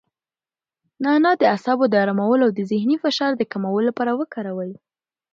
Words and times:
نعناع 1.03 1.33
د 1.39 1.43
اعصابو 1.53 1.85
د 1.89 1.95
ارامولو 2.03 2.43
او 2.47 2.51
د 2.57 2.61
ذهني 2.71 2.97
فشار 3.03 3.31
د 3.37 3.43
کمولو 3.51 3.85
لپاره 3.89 4.11
وکاروئ. 4.19 4.71